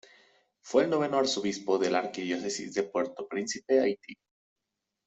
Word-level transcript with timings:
Fue 0.63 0.85
el 0.85 0.89
noveno 0.89 1.19
arzobispo 1.19 1.77
de 1.77 1.91
la 1.91 1.99
Arquidiócesis 1.99 2.73
de 2.73 2.81
Puerto 2.81 3.27
Príncipe, 3.27 3.81
Haití. 3.81 4.15